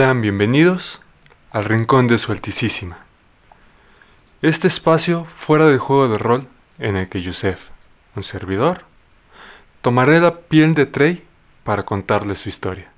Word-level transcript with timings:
Sean 0.00 0.22
bienvenidos 0.22 1.02
al 1.50 1.66
Rincón 1.66 2.06
de 2.08 2.16
Su 2.16 2.32
Altísima. 2.32 3.00
Este 4.40 4.66
espacio 4.66 5.26
fuera 5.26 5.66
del 5.66 5.76
juego 5.76 6.08
de 6.08 6.16
rol 6.16 6.48
en 6.78 6.96
el 6.96 7.10
que 7.10 7.20
Yusef, 7.20 7.68
un 8.16 8.22
servidor, 8.22 8.86
tomaré 9.82 10.18
la 10.18 10.38
piel 10.38 10.72
de 10.72 10.86
Trey 10.86 11.22
para 11.64 11.84
contarle 11.84 12.34
su 12.34 12.48
historia. 12.48 12.89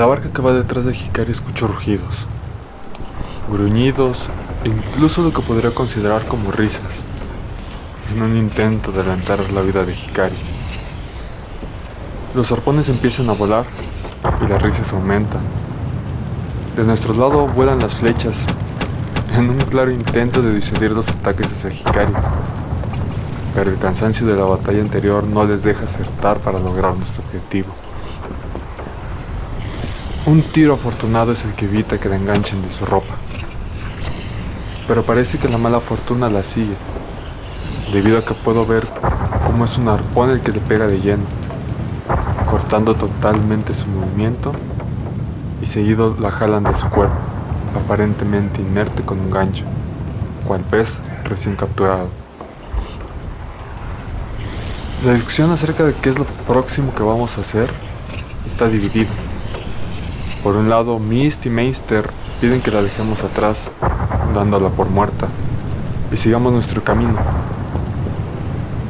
La 0.00 0.06
barca 0.06 0.30
que 0.32 0.40
va 0.40 0.54
detrás 0.54 0.86
de 0.86 0.92
Hikari 0.92 1.30
escucho 1.30 1.66
rugidos, 1.66 2.26
gruñidos 3.52 4.30
e 4.64 4.68
incluso 4.68 5.22
lo 5.22 5.30
que 5.30 5.42
podría 5.42 5.74
considerar 5.74 6.26
como 6.26 6.50
risas, 6.50 7.04
en 8.10 8.22
un 8.22 8.34
intento 8.34 8.92
de 8.92 9.00
adelantar 9.00 9.40
la 9.52 9.60
vida 9.60 9.84
de 9.84 9.92
Hikari. 9.92 10.38
Los 12.34 12.50
arpones 12.50 12.88
empiezan 12.88 13.28
a 13.28 13.34
volar 13.34 13.66
y 14.42 14.48
las 14.48 14.62
risas 14.62 14.90
aumentan. 14.94 15.42
De 16.76 16.84
nuestro 16.84 17.12
lado 17.12 17.46
vuelan 17.48 17.78
las 17.80 17.96
flechas, 17.96 18.46
en 19.34 19.50
un 19.50 19.58
claro 19.58 19.90
intento 19.90 20.40
de 20.40 20.54
disuadir 20.54 20.92
los 20.92 21.06
ataques 21.10 21.52
hacia 21.52 21.74
Hikari. 21.74 22.14
Pero 23.54 23.70
el 23.70 23.76
cansancio 23.76 24.26
de 24.26 24.34
la 24.34 24.44
batalla 24.44 24.80
anterior 24.80 25.24
no 25.24 25.44
les 25.44 25.62
deja 25.62 25.84
acertar 25.84 26.38
para 26.38 26.58
lograr 26.58 26.96
nuestro 26.96 27.22
objetivo. 27.22 27.89
Un 30.26 30.42
tiro 30.42 30.74
afortunado 30.74 31.32
es 31.32 31.46
el 31.46 31.54
que 31.54 31.64
evita 31.64 31.98
que 31.98 32.10
la 32.10 32.16
enganchen 32.16 32.60
de 32.60 32.70
su 32.70 32.84
ropa. 32.84 33.14
Pero 34.86 35.02
parece 35.02 35.38
que 35.38 35.48
la 35.48 35.56
mala 35.56 35.80
fortuna 35.80 36.28
la 36.28 36.42
sigue, 36.42 36.74
debido 37.90 38.18
a 38.18 38.24
que 38.24 38.34
puedo 38.34 38.66
ver 38.66 38.86
cómo 39.46 39.64
es 39.64 39.78
un 39.78 39.88
arpón 39.88 40.28
el 40.28 40.42
que 40.42 40.52
le 40.52 40.60
pega 40.60 40.86
de 40.86 41.00
lleno, 41.00 41.22
cortando 42.50 42.94
totalmente 42.94 43.72
su 43.72 43.86
movimiento 43.86 44.52
y 45.62 45.66
seguido 45.66 46.14
la 46.20 46.30
jalan 46.30 46.64
de 46.64 46.74
su 46.74 46.86
cuerpo, 46.90 47.16
aparentemente 47.82 48.60
inerte 48.60 49.02
con 49.02 49.20
un 49.20 49.30
gancho, 49.30 49.64
cual 50.46 50.60
pez 50.60 50.98
recién 51.24 51.56
capturado. 51.56 52.08
La 55.02 55.14
discusión 55.14 55.50
acerca 55.50 55.84
de 55.84 55.94
qué 55.94 56.10
es 56.10 56.18
lo 56.18 56.26
próximo 56.46 56.94
que 56.94 57.02
vamos 57.02 57.38
a 57.38 57.40
hacer 57.40 57.70
está 58.46 58.68
dividida. 58.68 59.08
Por 60.42 60.56
un 60.56 60.70
lado, 60.70 60.98
Mist 60.98 61.44
y 61.44 61.50
Meister 61.50 62.08
piden 62.40 62.62
que 62.62 62.70
la 62.70 62.82
dejemos 62.82 63.22
atrás, 63.22 63.68
dándola 64.34 64.70
por 64.70 64.88
muerta, 64.88 65.28
y 66.10 66.16
sigamos 66.16 66.50
nuestro 66.54 66.82
camino. 66.82 67.14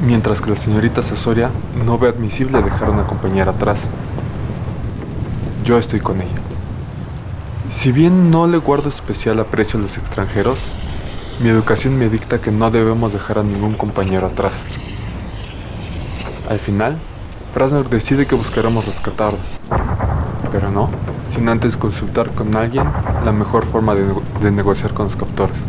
Mientras 0.07 0.41
que 0.41 0.51
la 0.51 0.57
señorita 0.57 1.03
Sasoria 1.03 1.51
no 1.85 1.99
ve 1.99 2.09
admisible 2.09 2.63
dejar 2.63 2.89
a 2.89 2.93
una 2.93 3.05
compañera 3.05 3.51
atrás. 3.51 3.89
Yo 5.65 5.77
estoy 5.77 5.99
con 5.99 6.21
ella. 6.21 6.41
Si 7.69 7.91
bien 7.91 8.31
no 8.31 8.47
le 8.47 8.59
guardo 8.59 8.89
especial 8.89 9.41
aprecio 9.41 9.79
a 9.81 9.83
los 9.83 9.99
extranjeros, 9.99 10.61
mi 11.43 11.49
educación 11.49 11.99
me 11.99 12.09
dicta 12.09 12.41
que 12.41 12.53
no 12.53 12.71
debemos 12.71 13.13
dejar 13.13 13.41
a 13.41 13.43
ningún 13.43 13.75
compañero 13.75 14.29
atrás. 14.29 14.63
Al 16.49 16.61
final, 16.61 16.97
Frasner 17.53 17.89
decide 17.89 18.27
que 18.27 18.37
buscaremos 18.37 18.87
rescatarla, 18.87 19.39
pero 20.53 20.71
no 20.71 20.89
sin 21.31 21.49
antes 21.49 21.77
consultar 21.77 22.31
con 22.31 22.55
alguien 22.57 22.85
la 23.25 23.33
mejor 23.33 23.65
forma 23.65 23.95
de, 23.95 24.05
de 24.43 24.51
negociar 24.51 24.93
con 24.93 25.07
los 25.07 25.17
captores. 25.17 25.65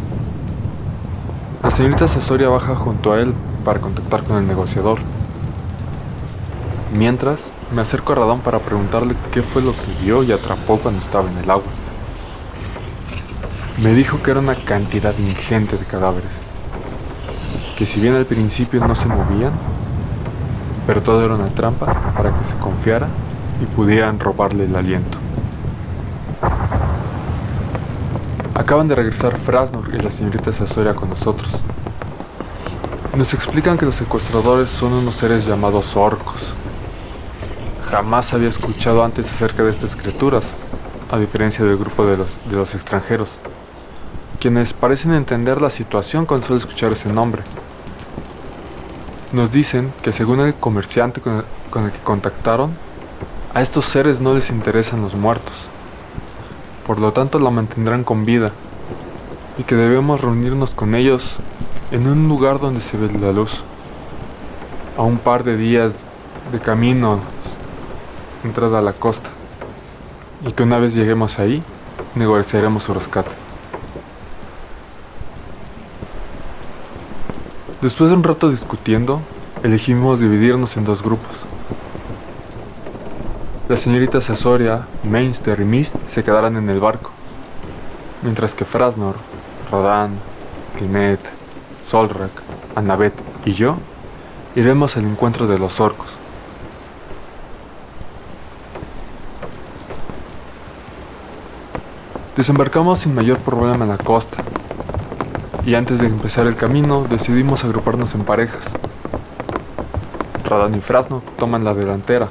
La 1.64 1.70
señorita 1.70 2.08
Sasoria 2.08 2.50
baja 2.50 2.76
junto 2.76 3.14
a 3.14 3.20
él 3.20 3.34
para 3.64 3.80
contactar 3.80 4.24
con 4.24 4.38
el 4.38 4.48
negociador. 4.48 4.98
Mientras, 6.92 7.52
me 7.74 7.82
acerco 7.82 8.12
a 8.12 8.16
Radón 8.16 8.40
para 8.40 8.60
preguntarle 8.60 9.16
qué 9.32 9.44
fue 9.44 9.62
lo 9.62 9.72
que 9.72 10.04
vio 10.04 10.24
y 10.24 10.32
atrapó 10.32 10.78
cuando 10.78 11.00
estaba 11.00 11.30
en 11.30 11.38
el 11.38 11.50
agua. 11.50 11.72
Me 13.82 13.94
dijo 13.94 14.22
que 14.22 14.32
era 14.32 14.40
una 14.40 14.56
cantidad 14.56 15.18
ingente 15.18 15.78
de 15.78 15.86
cadáveres, 15.86 16.32
que 17.78 17.86
si 17.86 18.02
bien 18.02 18.16
al 18.16 18.26
principio 18.26 18.86
no 18.86 18.96
se 18.96 19.08
movían, 19.08 19.54
pero 20.86 21.02
todo 21.02 21.24
era 21.24 21.36
una 21.36 21.48
trampa 21.48 21.86
para 22.18 22.38
que 22.38 22.44
se 22.44 22.56
confiara 22.56 23.08
y 23.62 23.66
pudieran 23.66 24.20
robarle 24.20 24.66
el 24.66 24.76
aliento. 24.76 25.21
Acaban 28.62 28.88
de 28.88 28.94
regresar 28.94 29.40
Frasnor 29.40 29.90
y 29.92 29.98
la 29.98 30.12
señorita 30.12 30.54
Sasoria 30.54 30.94
con 30.94 31.10
nosotros. 31.10 31.64
Nos 33.18 33.34
explican 33.34 33.76
que 33.76 33.88
los 33.88 33.96
secuestradores 33.96 34.70
son 34.70 34.94
unos 34.94 35.16
seres 35.16 35.48
llamados 35.48 35.96
orcos. 35.96 36.54
Jamás 37.90 38.36
había 38.36 38.50
escuchado 38.50 39.04
antes 39.04 39.32
acerca 39.32 39.64
de 39.64 39.72
estas 39.72 39.96
criaturas, 39.96 40.54
a 41.10 41.18
diferencia 41.18 41.66
del 41.66 41.76
grupo 41.76 42.06
de 42.06 42.18
los, 42.18 42.38
de 42.52 42.56
los 42.56 42.76
extranjeros, 42.76 43.40
quienes 44.40 44.74
parecen 44.74 45.16
entender 45.16 45.60
la 45.60 45.72
situación 45.72 46.28
con 46.28 46.44
solo 46.44 46.60
escuchar 46.60 46.92
ese 46.92 47.12
nombre. 47.12 47.42
Nos 49.32 49.52
dicen 49.52 49.92
que 50.04 50.14
según 50.14 50.40
el 50.40 50.54
comerciante 50.54 51.20
con 51.20 51.38
el, 51.38 51.44
con 51.72 51.86
el 51.86 51.92
que 51.92 52.00
contactaron, 52.02 52.76
a 53.56 53.64
estos 53.64 53.86
seres 53.86 54.22
no 54.22 54.36
les 54.36 54.52
interesan 54.52 55.02
los 55.02 55.16
muertos, 55.16 55.68
por 56.92 57.00
lo 57.00 57.14
tanto 57.14 57.40
la 57.40 57.50
mantendrán 57.52 58.04
con 58.04 58.26
vida, 58.26 58.52
y 59.58 59.64
que 59.64 59.76
debemos 59.76 60.20
reunirnos 60.20 60.72
con 60.72 60.94
ellos 60.94 61.38
en 61.90 62.06
un 62.06 62.28
lugar 62.28 62.60
donde 62.60 62.82
se 62.82 62.98
ve 62.98 63.10
la 63.18 63.32
luz, 63.32 63.64
a 64.98 65.02
un 65.02 65.18
par 65.18 65.46
de 65.46 65.56
días 65.56 65.94
de 66.52 66.60
camino 66.60 67.22
entrada 68.44 68.80
a 68.80 68.82
la 68.82 68.92
costa, 68.92 69.30
y 70.46 70.52
que 70.52 70.64
una 70.64 70.80
vez 70.80 70.94
lleguemos 70.94 71.40
ahí, 71.40 71.64
negociaremos 72.16 72.84
su 72.84 72.94
rescate. 72.94 73.32
Después 77.82 78.10
de 78.10 78.18
un 78.18 78.24
rato 78.24 78.50
discutiendo, 78.50 79.22
elegimos 79.64 80.20
dividirnos 80.20 80.76
en 80.76 80.84
dos 80.84 81.02
grupos. 81.02 81.46
La 83.72 83.78
señorita 83.78 84.20
Sasoria, 84.20 84.86
Mainster 85.06 85.62
y 85.62 85.64
Mist 85.64 85.96
se 86.06 86.26
quedarán 86.26 86.58
en 86.58 86.70
el 86.70 86.82
barco, 86.82 87.12
mientras 88.22 88.54
que 88.54 88.66
Frasnor, 88.66 89.16
Rodan, 89.72 90.12
Clinet, 90.78 91.22
Solrak, 91.82 92.32
Annabeth 92.76 93.14
y 93.46 93.54
yo 93.54 93.78
iremos 94.58 94.98
al 94.98 95.06
encuentro 95.06 95.48
de 95.48 95.58
los 95.58 95.80
orcos. 95.80 96.18
Desembarcamos 102.36 103.00
sin 103.00 103.16
mayor 103.16 103.40
problema 103.40 103.86
en 103.86 103.92
la 103.92 103.98
costa, 103.98 104.44
y 105.66 105.76
antes 105.76 106.00
de 106.00 106.08
empezar 106.08 106.46
el 106.46 106.58
camino 106.58 107.06
decidimos 107.10 107.64
agruparnos 107.64 108.16
en 108.16 108.26
parejas. 108.26 108.66
Radan 110.44 110.76
y 110.76 110.82
Frasno 110.82 111.24
toman 111.38 111.64
la 111.64 111.74
delantera, 111.74 112.28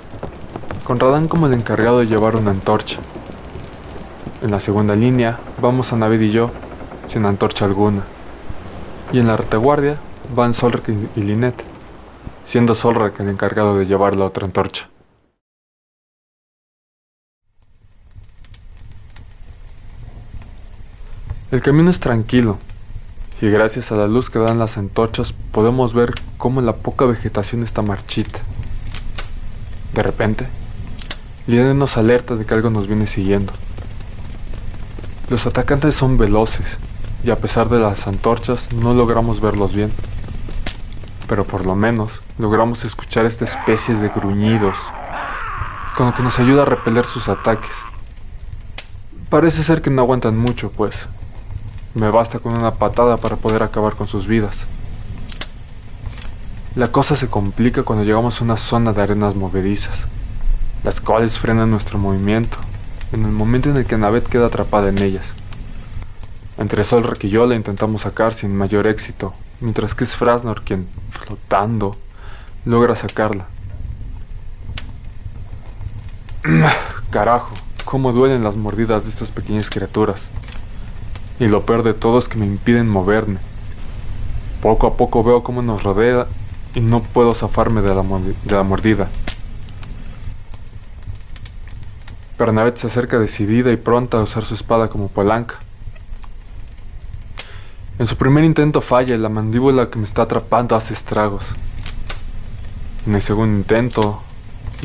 con 0.91 0.99
Radan 0.99 1.29
como 1.29 1.47
el 1.47 1.53
encargado 1.53 2.01
de 2.01 2.09
llevar 2.09 2.35
una 2.35 2.51
antorcha. 2.51 2.99
En 4.43 4.51
la 4.51 4.59
segunda 4.59 4.97
línea 4.97 5.39
vamos 5.63 5.93
a 5.93 5.97
Navid 5.97 6.21
y 6.21 6.33
yo, 6.33 6.51
sin 7.07 7.27
antorcha 7.27 7.65
alguna. 7.65 8.03
Y 9.13 9.21
en 9.21 9.29
la 9.29 9.37
retaguardia 9.37 9.99
van 10.35 10.53
Solrak 10.53 10.89
y 10.89 11.21
Linet, 11.21 11.63
siendo 12.45 12.75
Solrak 12.75 13.21
el 13.21 13.29
encargado 13.29 13.79
de 13.79 13.87
llevar 13.87 14.17
la 14.17 14.25
otra 14.25 14.47
antorcha. 14.47 14.89
El 21.53 21.63
camino 21.63 21.89
es 21.89 22.01
tranquilo, 22.01 22.59
y 23.41 23.49
gracias 23.49 23.93
a 23.93 23.95
la 23.95 24.09
luz 24.09 24.29
que 24.29 24.41
dan 24.41 24.59
las 24.59 24.77
antorchas 24.77 25.35
podemos 25.53 25.95
ver 25.95 26.15
cómo 26.37 26.61
la 26.61 26.75
poca 26.75 27.05
vegetación 27.05 27.63
está 27.63 27.81
marchita. 27.81 28.41
De 29.95 30.03
repente, 30.03 30.49
Linet 31.51 31.75
nos 31.75 31.97
alerta 31.97 32.37
de 32.37 32.47
que 32.47 32.55
algo 32.55 32.71
nos 32.71 32.87
viene 32.87 33.09
siguiendo. 33.09 33.53
Los 35.29 35.49
atacantes 35.49 35.97
son 35.97 36.17
veloces 36.17 36.79
y 37.25 37.31
a 37.31 37.41
pesar 37.41 37.69
de 37.69 37.81
las 37.81 38.07
antorchas 38.07 38.73
no 38.73 38.95
logramos 38.95 39.41
verlos 39.41 39.75
bien. 39.75 39.93
Pero 41.29 41.43
por 41.45 41.67
lo 41.67 41.75
menos 41.75 42.23
logramos 42.39 42.85
escuchar 42.85 43.27
esta 43.27 43.47
especie 43.47 43.97
de 43.97 44.11
gruñidos, 44.11 44.77
con 45.97 46.07
lo 46.07 46.15
que 46.15 46.23
nos 46.23 46.39
ayuda 46.39 46.63
a 46.63 46.67
repeler 46.67 47.05
sus 47.05 47.29
ataques. 47.29 47.77
Parece 49.29 49.65
ser 49.65 49.83
que 49.83 49.91
no 49.91 50.03
aguantan 50.03 50.39
mucho, 50.39 50.71
pues. 50.71 51.09
Me 51.95 52.11
basta 52.11 52.39
con 52.39 52.57
una 52.57 52.77
patada 52.77 53.17
para 53.17 53.35
poder 53.35 53.65
acabar 53.65 53.97
con 53.97 54.07
sus 54.07 54.29
vidas. 54.29 54.67
La 56.77 56.93
cosa 56.93 57.17
se 57.17 57.27
complica 57.27 57.83
cuando 57.83 58.05
llegamos 58.05 58.41
a 58.41 58.45
una 58.45 58.57
zona 58.57 58.93
de 58.93 59.03
arenas 59.03 59.35
movedizas, 59.35 60.07
las 60.85 61.01
cuales 61.01 61.39
frenan 61.39 61.71
nuestro 61.71 61.99
movimiento 61.99 62.57
en 63.13 63.25
el 63.25 63.33
momento 63.33 63.71
en 63.71 63.77
el 63.77 63.87
que 63.87 63.99
Navet 63.99 64.29
queda 64.29 64.47
atrapada 64.47 64.89
en 64.89 65.03
ellas. 65.03 65.35
Entre 66.59 66.85
Solrak 66.85 67.25
y 67.25 67.29
yo 67.29 67.47
la 67.47 67.55
intentamos 67.55 68.03
sacar 68.03 68.35
sin 68.35 68.55
mayor 68.57 68.87
éxito, 68.87 69.35
mientras 69.61 69.95
que 69.95 70.05
es 70.05 70.17
Frasnor 70.17 70.63
quien, 70.63 70.89
flotando, 71.11 71.97
logra 72.65 72.95
sacarla. 72.95 73.47
Carajo, 77.11 77.55
cómo 77.85 78.13
duelen 78.13 78.45
las 78.45 78.57
mordidas 78.57 79.05
de 79.05 79.11
estas 79.11 79.31
pequeñas 79.31 79.71
criaturas. 79.71 80.31
Y 81.39 81.49
lo 81.49 81.65
peor 81.65 81.83
de 81.83 81.95
todo 81.95 82.19
es 82.19 82.29
que 82.29 82.39
me 82.39 82.47
impiden 82.47 82.89
moverme. 82.89 83.39
Poco 84.63 84.87
a 84.87 84.97
poco 84.97 85.25
veo 85.25 85.43
cómo 85.43 85.63
nos 85.63 85.83
rodea 85.83 86.27
y 86.75 86.81
no 86.81 87.03
puedo 87.03 87.35
zafarme 87.35 87.81
de 87.81 87.95
la, 87.95 88.03
de 88.03 88.55
la 88.55 88.63
mordida. 88.63 89.09
Bernabet 92.41 92.79
se 92.79 92.87
acerca 92.87 93.19
decidida 93.19 93.71
y 93.71 93.77
pronta 93.77 94.19
a 94.19 94.23
usar 94.23 94.45
su 94.45 94.55
espada 94.55 94.89
como 94.89 95.09
palanca. 95.09 95.57
En 97.99 98.07
su 98.07 98.17
primer 98.17 98.45
intento 98.45 98.81
falla 98.81 99.15
y 99.15 99.19
la 99.19 99.29
mandíbula 99.29 99.91
que 99.91 99.99
me 99.99 100.05
está 100.05 100.23
atrapando 100.23 100.75
hace 100.75 100.95
estragos. 100.95 101.45
En 103.07 103.15
el 103.15 103.21
segundo 103.21 103.59
intento, 103.59 104.23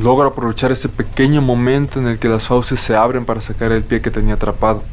logro 0.02 0.28
aprovechar 0.28 0.74
ese 0.74 0.90
pequeño 0.90 1.42
momento 1.42 1.98
en 2.00 2.08
el 2.08 2.20
que 2.20 2.28
las 2.28 2.48
fauces 2.48 2.82
se 2.82 2.96
abren 2.96 3.24
para 3.24 3.40
sacar 3.40 3.72
el 3.72 3.84
pie 3.84 4.02
que 4.02 4.12
tenía 4.12 4.34
atrapado. 4.34 4.84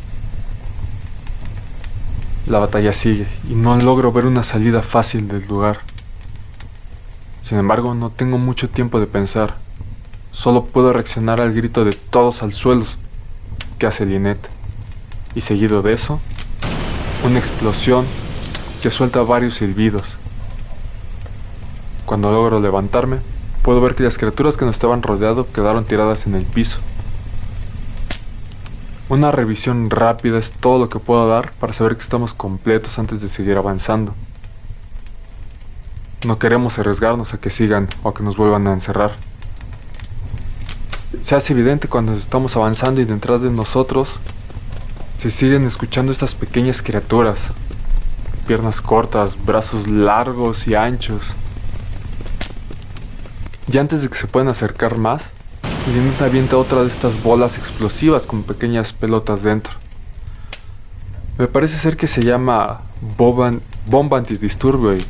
La 2.47 2.61
batalla 2.61 2.93
sigue 2.93 3.27
y 3.51 3.55
no 3.55 3.77
logro 3.77 4.13
ver 4.13 4.27
una 4.27 4.45
salida 4.45 4.83
fácil 4.83 5.27
del 5.27 5.47
lugar. 5.49 5.81
Sin 7.43 7.59
embargo, 7.59 7.93
no 7.95 8.11
tengo 8.11 8.39
mucho 8.39 8.71
tiempo 8.71 9.01
de 9.01 9.09
pensar. 9.09 9.62
Solo 10.33 10.65
puedo 10.65 10.93
reaccionar 10.93 11.41
al 11.41 11.53
grito 11.53 11.85
de 11.85 11.93
todos 11.93 12.43
al 12.43 12.53
suelo 12.53 12.85
que 13.79 13.87
hace 13.87 14.07
Lynette. 14.07 14.49
Y 15.35 15.43
seguido 15.43 15.83
de 15.83 15.93
eso, 15.93 16.21
una 17.25 17.39
explosión 17.39 18.05
que 18.83 18.91
suelta 18.91 19.23
varios 19.23 19.55
silbidos. 19.55 20.17
Cuando 22.07 22.33
logro 22.33 22.61
levantarme, 22.61 23.19
puedo 23.63 23.81
ver 23.81 23.95
que 23.95 24.03
las 24.03 24.19
criaturas 24.19 24.57
que 24.57 24.65
nos 24.65 24.75
estaban 24.75 25.03
rodeando 25.03 25.51
quedaron 25.53 25.85
tiradas 25.85 26.27
en 26.27 26.35
el 26.35 26.45
piso. 26.45 26.81
Una 29.09 29.31
revisión 29.31 29.91
rápida 29.91 30.39
es 30.39 30.53
todo 30.53 30.79
lo 30.79 30.89
que 30.89 30.99
puedo 30.99 31.29
dar 31.29 31.53
para 31.61 31.73
saber 31.73 31.97
que 31.97 32.03
estamos 32.03 32.35
completos 32.35 32.99
antes 32.99 33.21
de 33.21 33.29
seguir 33.29 33.57
avanzando. 33.57 34.15
No 36.27 36.39
queremos 36.39 36.79
arriesgarnos 36.79 37.35
a 37.35 37.39
que 37.39 37.51
sigan 37.51 37.89
o 38.03 38.09
a 38.09 38.15
que 38.15 38.23
nos 38.23 38.37
vuelvan 38.37 38.67
a 38.67 38.73
encerrar. 38.73 39.13
Se 41.23 41.37
hace 41.37 41.53
evidente 41.53 41.87
cuando 41.87 42.15
estamos 42.15 42.57
avanzando 42.57 43.01
y 43.01 43.05
detrás 43.05 43.41
de 43.43 43.49
nosotros 43.49 44.19
se 45.21 45.31
siguen 45.31 45.65
escuchando 45.67 46.11
estas 46.11 46.35
pequeñas 46.35 46.83
criaturas. 46.83 47.53
Piernas 48.49 48.81
cortas, 48.81 49.37
brazos 49.47 49.89
largos 49.89 50.67
y 50.67 50.75
anchos. 50.75 51.23
Y 53.73 53.79
antes 53.79 54.03
de 54.03 54.09
que 54.09 54.17
se 54.19 54.27
puedan 54.27 54.49
acercar 54.49 54.99
más, 54.99 55.31
Lynette 55.95 56.23
avienta 56.23 56.57
otra 56.57 56.83
de 56.83 56.89
estas 56.89 57.23
bolas 57.23 57.57
explosivas 57.57 58.27
con 58.27 58.43
pequeñas 58.43 58.93
pelotas 58.93 59.45
dentro. 59.45 59.75
Me 61.39 61.47
parece 61.47 61.79
ser 61.79 61.97
que 61.97 62.09
se 62.09 62.23
llama 62.23 62.81
bomba 63.17 64.19
antidisturbio 64.19 64.97
y 64.97 65.07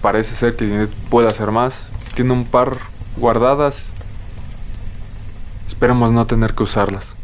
parece 0.00 0.34
ser 0.34 0.56
que 0.56 0.64
Lynette 0.64 0.94
puede 1.10 1.28
hacer 1.28 1.50
más. 1.50 1.88
Tiene 2.14 2.32
un 2.32 2.46
par 2.46 2.78
guardadas. 3.18 3.90
Esperemos 5.66 6.12
no 6.12 6.26
tener 6.26 6.54
que 6.54 6.62
usarlas. 6.62 7.16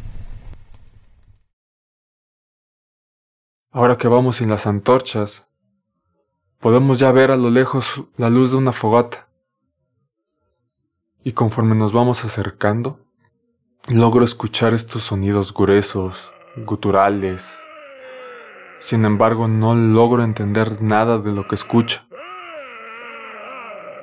Ahora 3.70 3.96
que 3.96 4.08
vamos 4.08 4.36
sin 4.36 4.50
las 4.50 4.66
antorchas, 4.66 5.46
podemos 6.60 6.98
ya 6.98 7.10
ver 7.10 7.30
a 7.30 7.36
lo 7.36 7.48
lejos 7.48 8.02
la 8.18 8.28
luz 8.28 8.50
de 8.50 8.58
una 8.58 8.72
fogata. 8.72 9.28
Y 11.24 11.32
conforme 11.32 11.74
nos 11.74 11.92
vamos 11.92 12.24
acercando, 12.24 13.00
logro 13.88 14.24
escuchar 14.24 14.74
estos 14.74 15.04
sonidos 15.04 15.54
gruesos, 15.54 16.32
guturales. 16.56 17.58
Sin 18.78 19.04
embargo, 19.04 19.48
no 19.48 19.74
logro 19.74 20.22
entender 20.22 20.82
nada 20.82 21.18
de 21.18 21.32
lo 21.32 21.48
que 21.48 21.54
escucho. 21.54 22.02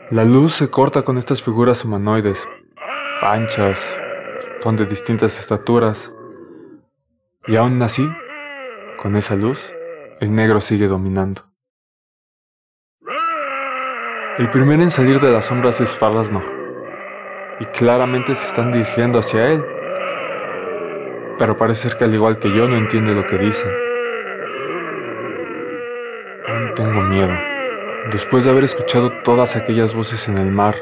La 0.10 0.26
luz 0.26 0.54
se 0.54 0.72
corta 0.72 1.04
con 1.04 1.20
estas 1.20 1.44
figuras 1.44 1.86
humanoides, 1.86 2.48
anchas, 3.22 3.96
son 4.62 4.76
de 4.76 4.86
distintas 4.86 5.40
estaturas, 5.40 6.14
y 7.48 7.56
aún 7.56 7.82
así 7.82 8.10
con 8.98 9.16
esa 9.16 9.36
luz, 9.36 9.74
el 10.20 10.36
negro 10.36 10.60
sigue 10.60 10.88
dominando. 10.88 11.44
El 14.38 14.50
primero 14.52 14.84
en 14.84 14.92
salir 14.92 15.20
de 15.22 15.32
las 15.32 15.46
sombras 15.46 15.80
es 15.80 15.96
Farlasnor, 15.96 16.44
y 17.60 17.66
claramente 17.66 18.36
se 18.36 18.48
están 18.48 18.72
dirigiendo 18.72 19.20
hacia 19.20 19.52
él. 19.52 19.66
Pero 21.38 21.58
parece 21.58 21.90
ser 21.90 21.98
que 21.98 22.04
al 22.04 22.14
igual 22.14 22.38
que 22.40 22.52
yo 22.52 22.68
no 22.68 22.76
entiende 22.76 23.14
lo 23.14 23.26
que 23.26 23.38
dicen. 23.38 23.72
Aún 26.48 26.74
tengo 26.76 27.02
miedo, 27.04 27.34
después 28.12 28.44
de 28.44 28.52
haber 28.52 28.66
escuchado 28.66 29.12
todas 29.24 29.56
aquellas 29.56 29.96
voces 29.96 30.28
en 30.28 30.38
el 30.38 30.52
mar. 30.52 30.76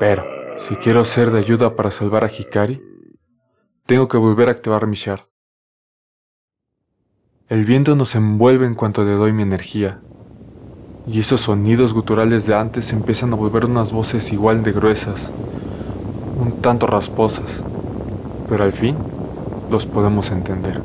Pero, 0.00 0.33
si 0.56 0.76
quiero 0.76 1.04
ser 1.04 1.30
de 1.30 1.38
ayuda 1.38 1.76
para 1.76 1.90
salvar 1.90 2.24
a 2.24 2.30
Hikari, 2.30 2.80
tengo 3.86 4.08
que 4.08 4.16
volver 4.16 4.48
a 4.48 4.52
activar 4.52 4.86
mi 4.86 4.96
shard. 4.96 5.22
El 7.48 7.64
viento 7.64 7.96
nos 7.96 8.14
envuelve 8.14 8.66
en 8.66 8.74
cuanto 8.74 9.04
le 9.04 9.12
doy 9.12 9.32
mi 9.32 9.42
energía, 9.42 10.00
y 11.06 11.20
esos 11.20 11.42
sonidos 11.42 11.92
guturales 11.92 12.46
de 12.46 12.54
antes 12.54 12.92
empiezan 12.92 13.32
a 13.32 13.36
volver 13.36 13.66
unas 13.66 13.92
voces 13.92 14.32
igual 14.32 14.62
de 14.62 14.72
gruesas, 14.72 15.30
un 16.40 16.62
tanto 16.62 16.86
rasposas, 16.86 17.62
pero 18.48 18.64
al 18.64 18.72
fin 18.72 18.96
los 19.70 19.86
podemos 19.86 20.30
entender. 20.30 20.80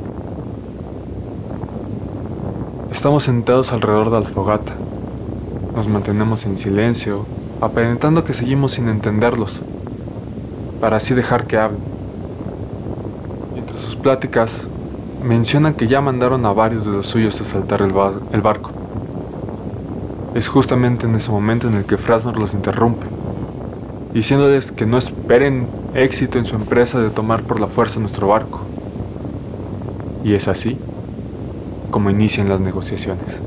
Estamos 2.91 3.23
sentados 3.23 3.71
alrededor 3.71 4.09
de 4.09 4.19
la 4.19 4.25
fogata, 4.27 4.75
nos 5.75 5.87
mantenemos 5.87 6.45
en 6.45 6.57
silencio, 6.57 7.25
aparentando 7.61 8.23
que 8.23 8.33
seguimos 8.33 8.73
sin 8.73 8.87
entenderlos, 8.87 9.61
para 10.79 10.97
así 10.97 11.13
dejar 11.13 11.45
que 11.45 11.57
hablen. 11.57 11.81
Mientras 13.53 13.79
sus 13.79 13.95
pláticas 13.95 14.69
mencionan 15.23 15.73
que 15.73 15.87
ya 15.87 16.01
mandaron 16.01 16.45
a 16.45 16.53
varios 16.53 16.85
de 16.85 16.91
los 16.91 17.07
suyos 17.07 17.39
a 17.41 17.43
saltar 17.43 17.81
el, 17.81 17.91
barco. 17.91 18.71
Es 20.33 20.47
justamente 20.47 21.05
en 21.05 21.15
ese 21.15 21.31
momento 21.31 21.67
en 21.67 21.75
el 21.75 21.85
que 21.85 21.97
Frasnor 21.97 22.37
los 22.37 22.53
interrumpe, 22.53 23.07
diciéndoles 24.13 24.71
que 24.71 24.85
no 24.85 24.97
esperen 24.97 25.67
éxito 25.93 26.37
en 26.37 26.45
su 26.45 26.55
empresa 26.55 26.99
de 26.99 27.09
tomar 27.09 27.43
por 27.43 27.59
la 27.59 27.67
fuerza 27.67 27.99
nuestro 27.99 28.27
barco. 28.27 28.61
Y 30.23 30.33
es 30.33 30.47
así 30.47 30.77
como 31.91 32.09
inician 32.09 32.49
las 32.49 32.59
negociaciones. 32.61 33.41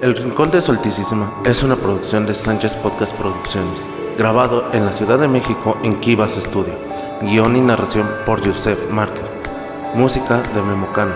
El 0.00 0.16
Rincón 0.16 0.50
de 0.50 0.62
Solticísima 0.62 1.30
es 1.44 1.62
una 1.62 1.76
producción 1.76 2.24
de 2.24 2.34
Sánchez 2.34 2.74
Podcast 2.76 3.14
Producciones, 3.16 3.86
grabado 4.16 4.64
en 4.72 4.86
la 4.86 4.92
Ciudad 4.92 5.18
de 5.18 5.28
México 5.28 5.76
en 5.82 6.00
Kivas 6.00 6.36
Studio. 6.36 6.72
Guión 7.20 7.54
y 7.54 7.60
narración 7.60 8.08
por 8.24 8.40
Yusef 8.42 8.90
Márquez. 8.90 9.30
Música 9.94 10.42
de 10.54 10.62
Memocano. 10.62 11.12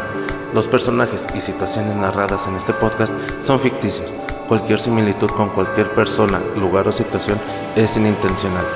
Los 0.52 0.68
personajes 0.68 1.26
y 1.34 1.40
situaciones 1.40 1.96
narradas 1.96 2.46
en 2.46 2.56
este 2.56 2.74
podcast 2.74 3.14
son 3.40 3.58
ficticios. 3.58 4.12
Cualquier 4.48 4.78
similitud 4.78 5.30
con 5.30 5.48
cualquier 5.48 5.90
persona, 5.92 6.38
lugar 6.54 6.86
o 6.86 6.92
situación 6.92 7.38
es 7.76 7.96
inintencional. 7.96 8.66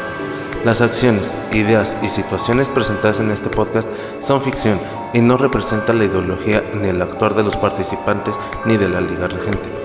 Las 0.65 0.81
acciones, 0.81 1.37
ideas 1.53 1.99
y 2.03 2.09
situaciones 2.09 2.71
presentadas 2.71 3.21
en 3.21 3.31
este 3.31 3.51
podcast 3.51 3.91
son 4.21 4.41
ficción 4.41 4.81
y 5.13 5.21
no 5.21 5.37
representan 5.37 5.99
la 5.99 6.07
ideología 6.07 6.65
ni 6.75 6.89
el 6.89 7.03
actuar 7.03 7.35
de 7.35 7.43
los 7.43 7.59
participantes 7.59 8.35
ni 8.65 8.79
de 8.79 8.89
la 8.89 9.03
Liga 9.03 9.29
Regente. 9.29 9.78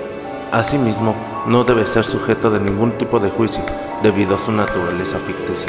Asimismo, 0.54 1.16
no 1.48 1.64
debe 1.64 1.88
ser 1.88 2.06
sujeto 2.06 2.52
de 2.52 2.60
ningún 2.60 2.92
tipo 3.00 3.20
de 3.20 3.32
juicio 3.32 3.64
debido 4.04 4.36
a 4.36 4.40
su 4.40 4.52
naturaleza 4.52 5.18
ficticia. 5.18 5.68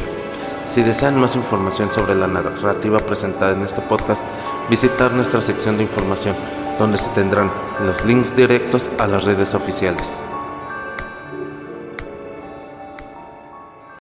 Si 0.66 0.82
desean 0.82 1.18
más 1.18 1.34
información 1.36 1.90
sobre 1.90 2.14
la 2.14 2.26
narrativa 2.26 2.98
presentada 2.98 3.52
en 3.52 3.62
este 3.62 3.80
podcast, 3.80 4.22
visitar 4.68 5.10
nuestra 5.12 5.40
sección 5.40 5.78
de 5.78 5.84
información, 5.84 6.36
donde 6.78 6.98
se 6.98 7.08
tendrán 7.14 7.50
los 7.82 8.04
links 8.04 8.36
directos 8.36 8.90
a 8.98 9.06
las 9.06 9.24
redes 9.24 9.54
oficiales. 9.54 10.22